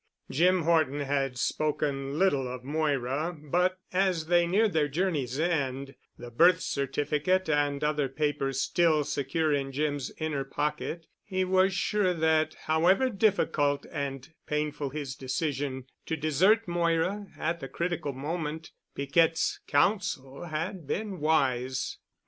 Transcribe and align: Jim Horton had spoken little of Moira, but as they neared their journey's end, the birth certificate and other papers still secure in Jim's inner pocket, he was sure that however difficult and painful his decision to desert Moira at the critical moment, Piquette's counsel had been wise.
Jim 0.31 0.63
Horton 0.63 1.01
had 1.01 1.37
spoken 1.37 2.17
little 2.17 2.47
of 2.47 2.63
Moira, 2.63 3.37
but 3.39 3.77
as 3.93 4.25
they 4.25 4.47
neared 4.47 4.73
their 4.73 4.87
journey's 4.87 5.39
end, 5.39 5.93
the 6.17 6.31
birth 6.31 6.59
certificate 6.61 7.47
and 7.47 7.83
other 7.83 8.09
papers 8.09 8.59
still 8.59 9.03
secure 9.03 9.53
in 9.53 9.71
Jim's 9.71 10.11
inner 10.17 10.43
pocket, 10.43 11.05
he 11.23 11.45
was 11.45 11.71
sure 11.75 12.15
that 12.15 12.55
however 12.63 13.11
difficult 13.11 13.85
and 13.91 14.33
painful 14.47 14.89
his 14.89 15.15
decision 15.15 15.85
to 16.07 16.15
desert 16.15 16.67
Moira 16.67 17.27
at 17.37 17.59
the 17.59 17.67
critical 17.67 18.11
moment, 18.11 18.71
Piquette's 18.95 19.59
counsel 19.67 20.45
had 20.45 20.87
been 20.87 21.19
wise. 21.19 21.99